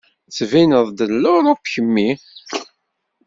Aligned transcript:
Tettbineḍ-d 0.25 0.99
n 1.11 1.13
Luṛup 1.23 1.61
kemmi. 1.73 2.09